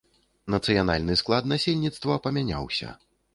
[0.53, 2.89] Нацыянальны склад насельніцтва памяняўся.